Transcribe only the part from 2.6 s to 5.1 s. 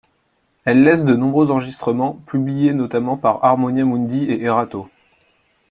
notamment par Harmonia Mundi et Erato.